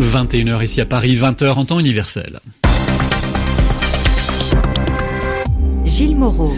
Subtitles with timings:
[0.00, 2.40] 21h ici à Paris, 20h en temps universel.
[5.84, 6.52] Gilles Moreau.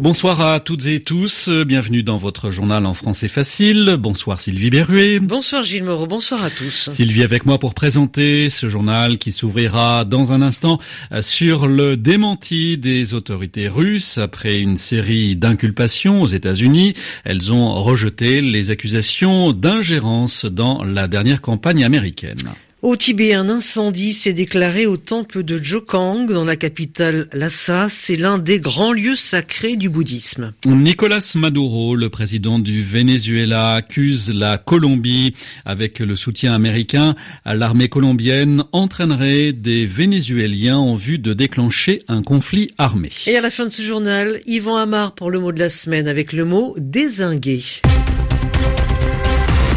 [0.00, 3.96] Bonsoir à toutes et tous, bienvenue dans votre journal en français facile.
[3.98, 5.20] Bonsoir Sylvie Berruet.
[5.20, 6.88] Bonsoir Gilles Moreau, bonsoir à tous.
[6.90, 10.80] Sylvie avec moi pour présenter ce journal qui s'ouvrira dans un instant
[11.20, 16.94] sur le démenti des autorités russes après une série d'inculpations aux États-Unis.
[17.24, 22.38] Elles ont rejeté les accusations d'ingérence dans la dernière campagne américaine.
[22.82, 27.88] Au Tibet, un incendie s'est déclaré au temple de Jokang, dans la capitale Lhasa.
[27.90, 30.54] C'est l'un des grands lieux sacrés du bouddhisme.
[30.64, 35.34] Nicolas Maduro, le président du Venezuela, accuse la Colombie,
[35.66, 42.22] avec le soutien américain, à l'armée colombienne entraînerait des Vénézuéliens en vue de déclencher un
[42.22, 43.10] conflit armé.
[43.26, 46.08] Et à la fin de ce journal, Yvan Amar pour le mot de la semaine
[46.08, 47.62] avec le mot désingué.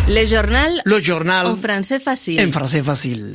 [0.06, 0.82] Le journal.
[0.84, 1.48] Le journal.
[1.48, 2.42] En français facile.
[2.42, 3.32] En français facile.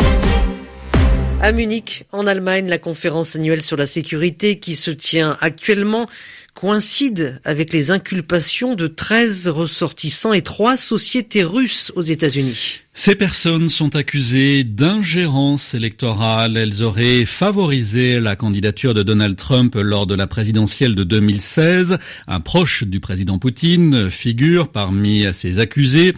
[1.40, 6.06] À Munich, en Allemagne, la conférence annuelle sur la sécurité qui se tient actuellement
[6.54, 12.80] coïncide avec les inculpations de 13 ressortissants et trois sociétés russes aux États-Unis.
[13.00, 16.56] Ces personnes sont accusées d'ingérence électorale.
[16.56, 21.98] Elles auraient favorisé la candidature de Donald Trump lors de la présidentielle de 2016.
[22.26, 26.12] Un proche du président Poutine figure parmi ces accusés.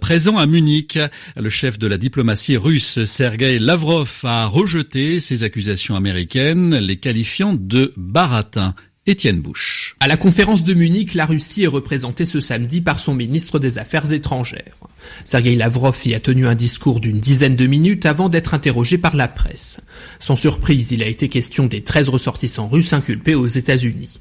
[0.00, 0.98] Présent à Munich,
[1.36, 7.52] le chef de la diplomatie russe, Sergei Lavrov, a rejeté ces accusations américaines, les qualifiant
[7.52, 8.74] de baratin.
[9.04, 9.96] Étienne Bouche.
[9.98, 13.78] À la conférence de Munich, la Russie est représentée ce samedi par son ministre des
[13.78, 14.76] Affaires étrangères.
[15.24, 19.16] Sergei Lavrov y a tenu un discours d'une dizaine de minutes avant d'être interrogé par
[19.16, 19.80] la presse.
[20.20, 24.20] Sans surprise, il a été question des 13 ressortissants russes inculpés aux États-Unis.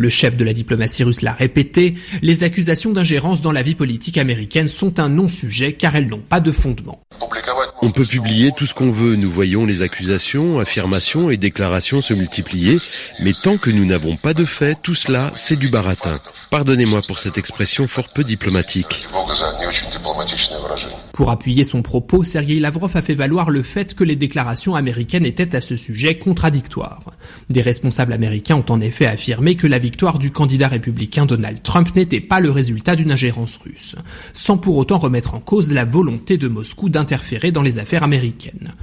[0.00, 4.16] Le chef de la diplomatie russe l'a répété, les accusations d'ingérence dans la vie politique
[4.16, 7.00] américaine sont un non-sujet car elles n'ont pas de fondement.
[7.82, 12.14] On peut publier tout ce qu'on veut, nous voyons les accusations, affirmations et déclarations se
[12.14, 12.78] multiplier,
[13.20, 16.20] mais tant que nous n'avons pas de faits, tout cela, c'est du baratin.
[16.50, 19.06] Pardonnez-moi pour cette expression fort peu diplomatique.
[21.12, 25.26] Pour appuyer son propos, Sergei Lavrov a fait valoir le fait que les déclarations américaines
[25.26, 27.02] étaient à ce sujet contradictoires.
[27.50, 31.96] Des responsables américains ont en effet affirmé que la victoire du candidat républicain Donald Trump
[31.96, 33.96] n'était pas le résultat d'une ingérence russe,
[34.34, 38.74] sans pour autant remettre en cause la volonté de Moscou d'interférer dans les affaires américaines.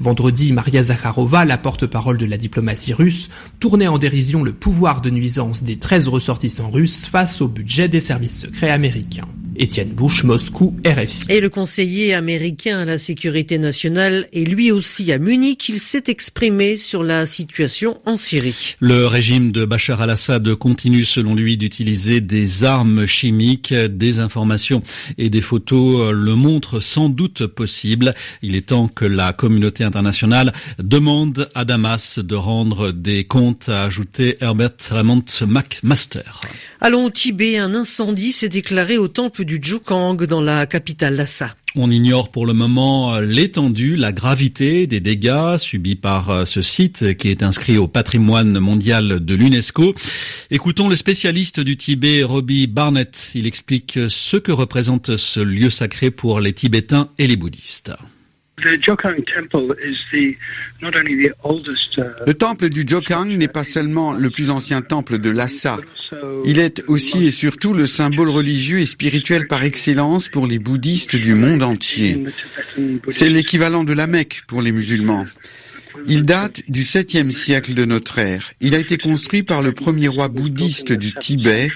[0.00, 5.08] Vendredi, Maria Zakharova, la porte-parole de la diplomatie russe, tournait en dérision le pouvoir de
[5.08, 9.28] nuisance des 13 ressortissants russes face au budget des services secrets américains.
[9.56, 11.26] Étienne Bush, Moscou, RFI.
[11.28, 15.68] Et le conseiller américain à la sécurité nationale est lui aussi à Munich.
[15.68, 18.76] Il s'est exprimé sur la situation en Syrie.
[18.80, 23.74] Le régime de Bachar al-Assad continue selon lui d'utiliser des armes chimiques.
[23.74, 24.82] Des informations
[25.18, 28.14] et des photos le montrent sans doute possible.
[28.42, 33.84] Il est temps que la communauté internationale demande à Damas de rendre des comptes, a
[33.84, 36.40] ajouté Herbert Raymond McMaster.
[36.82, 41.54] Allons au Tibet, un incendie s'est déclaré au temple du Jukang dans la capitale Lhasa.
[41.76, 47.28] On ignore pour le moment l'étendue, la gravité des dégâts subis par ce site qui
[47.28, 49.94] est inscrit au patrimoine mondial de l'UNESCO.
[50.50, 53.30] Écoutons le spécialiste du Tibet, Robbie Barnett.
[53.34, 57.92] Il explique ce que représente ce lieu sacré pour les Tibétains et les bouddhistes.
[62.26, 65.78] Le temple du Jokang n'est pas seulement le plus ancien temple de Lhasa.
[66.44, 71.16] Il est aussi et surtout le symbole religieux et spirituel par excellence pour les bouddhistes
[71.16, 72.24] du monde entier.
[73.08, 75.26] C'est l'équivalent de la Mecque pour les musulmans.
[76.06, 78.52] Il date du 7e siècle de notre ère.
[78.60, 81.70] Il a été construit par le premier roi bouddhiste du Tibet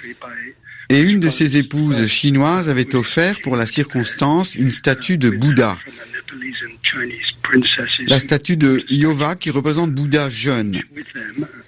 [0.89, 5.79] et une de ses épouses chinoises avait offert pour la circonstance une statue de Bouddha.
[8.07, 10.83] La statue de Yova qui représente Bouddha jeune.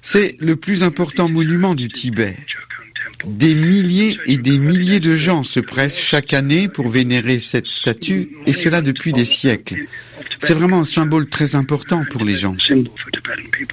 [0.00, 2.36] C'est le plus important monument du Tibet.
[3.24, 8.28] Des milliers et des milliers de gens se pressent chaque année pour vénérer cette statue,
[8.46, 9.86] et cela depuis des siècles.
[10.38, 12.56] C'est vraiment un symbole très important pour les gens.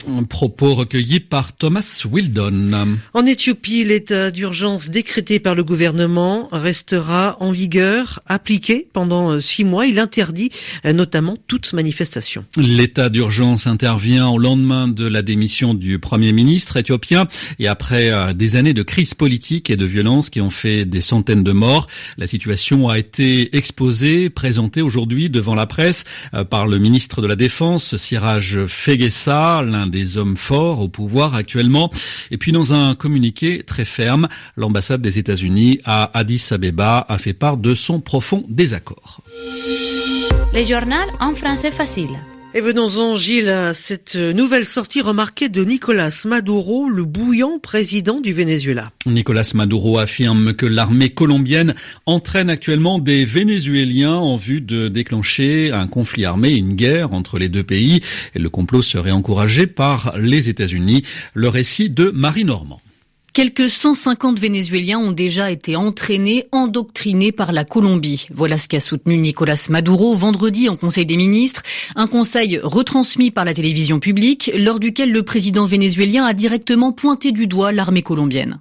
[0.08, 2.98] Un propos recueilli par Thomas Wildon.
[3.14, 9.86] En Éthiopie, l'état d'urgence décrété par le gouvernement restera en vigueur, appliqué pendant six mois.
[9.86, 10.50] Il interdit
[10.86, 12.46] notamment toute manifestation.
[12.58, 17.28] L'état d'urgence intervient au lendemain de la démission du premier ministre éthiopien
[17.60, 21.44] et après des années de crise politique et de violence qui ont fait des centaines
[21.44, 21.88] de morts.
[22.18, 26.04] La situation a été exposée, présentée aujourd'hui devant la presse
[26.54, 31.90] par le ministre de la Défense, Siraj Fegessa, l'un des hommes forts au pouvoir actuellement.
[32.30, 37.34] Et puis dans un communiqué très ferme, l'ambassade des États-Unis à Addis Abeba a fait
[37.34, 39.22] part de son profond désaccord.
[40.54, 42.20] Le journal en français facile.
[42.56, 48.32] Et venons-en, Gilles, à cette nouvelle sortie remarquée de Nicolas Maduro, le bouillant président du
[48.32, 48.92] Venezuela.
[49.08, 51.74] Nicolas Maduro affirme que l'armée colombienne
[52.06, 57.50] entraîne actuellement des Vénézuéliens en vue de déclencher un conflit armé, une guerre entre les
[57.50, 58.02] deux pays.
[58.36, 61.02] Et le complot serait encouragé par les États-Unis.
[61.34, 62.82] Le récit de Marie Normand.
[63.34, 68.28] Quelques 150 Vénézuéliens ont déjà été entraînés, endoctrinés par la Colombie.
[68.32, 71.64] Voilà ce qu'a soutenu Nicolas Maduro vendredi en Conseil des ministres,
[71.96, 77.32] un conseil retransmis par la télévision publique, lors duquel le président vénézuélien a directement pointé
[77.32, 78.60] du doigt l'armée colombienne.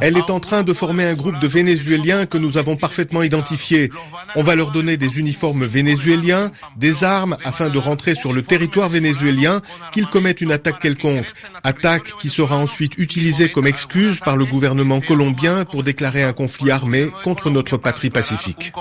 [0.00, 3.90] Elle est en train de former un groupe de Vénézuéliens que nous avons parfaitement identifiés.
[4.36, 8.88] On va leur donner des uniformes vénézuéliens, des armes afin de rentrer sur le territoire
[8.88, 9.60] vénézuélien,
[9.92, 11.26] qu'ils commettent une attaque quelconque.
[11.62, 16.70] Attaque qui sera ensuite utilisée comme excuse par le gouvernement colombien pour déclarer un conflit
[16.70, 18.72] armé contre notre patrie pacifique.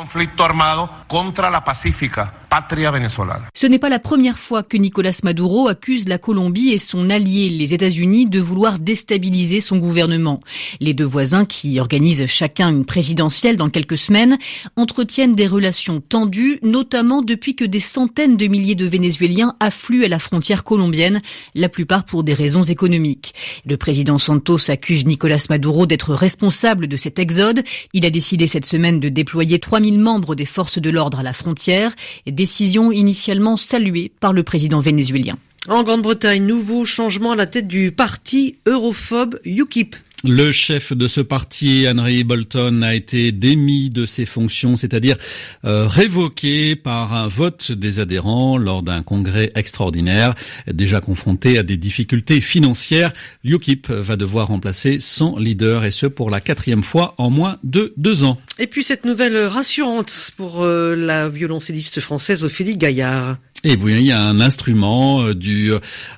[3.55, 7.49] Ce n'est pas la première fois que Nicolas Maduro accuse la Colombie et son allié,
[7.49, 10.39] les États-Unis, de vouloir déstabiliser son gouvernement.
[10.79, 14.37] Les deux voisins, qui organisent chacun une présidentielle dans quelques semaines,
[14.75, 20.09] entretiennent des relations tendues, notamment depuis que des centaines de milliers de Vénézuéliens affluent à
[20.09, 21.23] la frontière colombienne,
[21.55, 23.33] la plupart pour des raisons économiques.
[23.65, 27.63] Le président Santos accuse Nicolas Maduro d'être responsable de cet exode.
[27.93, 31.33] Il a décidé cette semaine de déployer 3000 membres des forces de l'ordre à la
[31.33, 31.93] frontière.
[32.27, 35.37] Décision initialement saluée par le président vénézuélien.
[35.69, 39.95] En Grande-Bretagne, nouveau changement à la tête du parti europhobe UKIP.
[40.25, 45.17] Le chef de ce parti, Henry Bolton, a été démis de ses fonctions, c'est-à-dire
[45.65, 50.33] euh, révoqué par un vote des adhérents lors d'un congrès extraordinaire.
[50.71, 53.11] Déjà confronté à des difficultés financières,
[53.43, 57.93] UKIP va devoir remplacer son leader et ce pour la quatrième fois en moins de
[57.97, 58.37] deux ans.
[58.59, 63.39] Et puis cette nouvelle rassurante pour euh, la violoncelliste française Ophélie Gaillard.
[63.65, 65.71] Et oui, il y a un instrument euh, du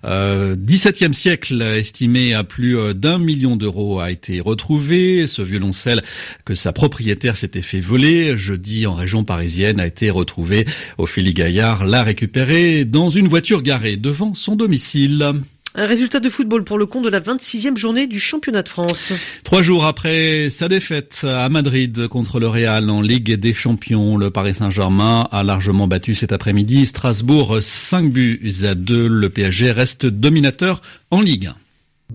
[0.04, 5.28] euh, XVIIe siècle estimé à plus euh, d'un million d'euros a été retrouvé.
[5.28, 6.02] Ce violoncelle
[6.44, 10.66] que sa propriétaire s'était fait voler jeudi en région parisienne a été retrouvé.
[10.98, 15.36] Ophélie Gaillard l'a récupéré dans une voiture garée devant son domicile.
[15.78, 19.12] Un résultat de football pour le compte de la 26e journée du championnat de France.
[19.44, 24.30] Trois jours après sa défaite à Madrid contre le Real en Ligue des Champions, le
[24.30, 29.08] Paris Saint-Germain a largement battu cet après-midi Strasbourg 5 buts à 2.
[29.08, 30.82] Le PSG reste dominateur
[31.12, 31.52] en Ligue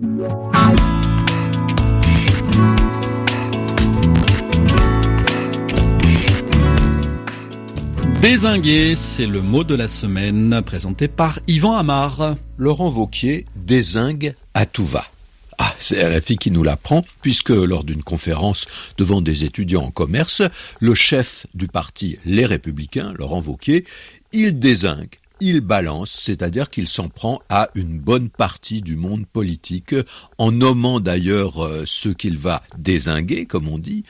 [0.03, 1.00] 1.
[8.21, 12.37] Désinguer, c'est le mot de la semaine présenté par Yvan Amar.
[12.59, 15.07] Laurent Vauquier désingue à tout va.
[15.57, 18.67] Ah, c'est la fille qui nous l'apprend, puisque lors d'une conférence
[18.99, 20.43] devant des étudiants en commerce,
[20.81, 23.87] le chef du parti Les Républicains, Laurent Vauquier,
[24.33, 29.95] il désingue il balance, c'est-à-dire qu'il s'en prend à une bonne partie du monde politique,
[30.39, 34.05] en nommant d'ailleurs euh, ceux qu'il va désinguer, comme on dit,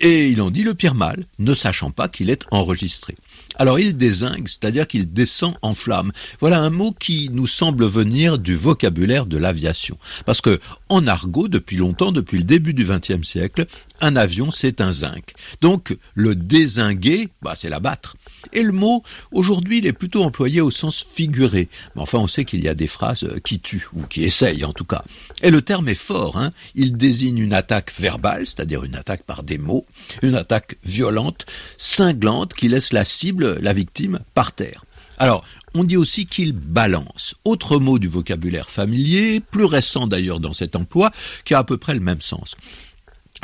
[0.00, 3.16] et il en dit le pire mal, ne sachant pas qu'il est enregistré.
[3.56, 6.12] Alors il désingue, c'est-à-dire qu'il descend en flamme.
[6.40, 9.98] Voilà un mot qui nous semble venir du vocabulaire de l'aviation.
[10.26, 13.66] Parce que, en argot, depuis longtemps, depuis le début du XXe siècle,
[14.00, 15.34] un avion c'est un zinc.
[15.60, 18.16] Donc, le désinguer, bah, c'est l'abattre.
[18.52, 19.02] Et le mot,
[19.32, 21.68] aujourd'hui, il est plutôt employé au sens figuré.
[21.94, 24.72] Mais enfin, on sait qu'il y a des phrases qui tuent, ou qui essayent en
[24.72, 25.04] tout cas.
[25.42, 26.50] Et le terme est fort, hein.
[26.74, 29.86] Il désigne une attaque verbale, c'est-à-dire une attaque par des mots,
[30.22, 31.46] une attaque violente,
[31.78, 34.84] cinglante, qui laisse la cible, la victime, par terre.
[35.18, 37.34] Alors, on dit aussi qu'il balance.
[37.44, 41.10] Autre mot du vocabulaire familier, plus récent d'ailleurs dans cet emploi,
[41.44, 42.56] qui a à peu près le même sens.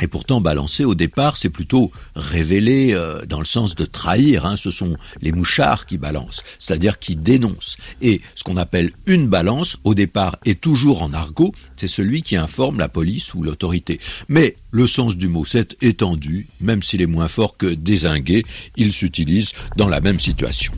[0.01, 4.45] Et pourtant, balancer au départ, c'est plutôt révéler euh, dans le sens de trahir.
[4.45, 4.57] Hein.
[4.57, 7.77] Ce sont les mouchards qui balancent, c'est-à-dire qui dénoncent.
[8.01, 12.35] Et ce qu'on appelle une balance, au départ, est toujours en argot, c'est celui qui
[12.35, 13.99] informe la police ou l'autorité.
[14.27, 18.43] Mais le sens du mot s'est étendu, même s'il est moins fort que désingué,
[18.77, 20.71] il s'utilise dans la même situation.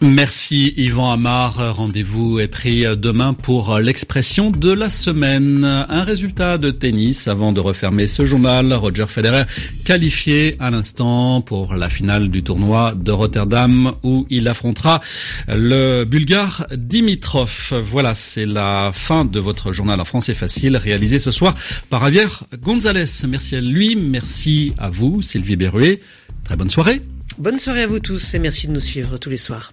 [0.00, 1.74] Merci Yvan Amar.
[1.74, 5.64] Rendez-vous est pris demain pour l'expression de la semaine.
[5.64, 8.72] Un résultat de tennis avant de refermer ce journal.
[8.74, 9.42] Roger Federer
[9.84, 15.00] qualifié à l'instant pour la finale du tournoi de Rotterdam où il affrontera
[15.48, 17.72] le bulgare Dimitrov.
[17.82, 21.56] Voilà, c'est la fin de votre journal en français facile réalisé ce soir
[21.90, 22.26] par Javier
[22.60, 23.26] Gonzalez.
[23.26, 26.00] Merci à lui, merci à vous Sylvie Berruet.
[26.44, 27.00] Très bonne soirée.
[27.36, 29.72] Bonne soirée à vous tous et merci de nous suivre tous les soirs.